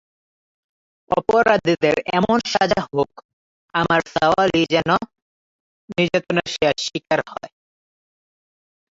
[1.11, 3.11] অপরাধীদের এমন সাজা হোক,
[3.73, 4.89] আমার ছাওয়ালই যেন
[5.89, 7.51] নির্যাতনের শেষ শিকার হয়।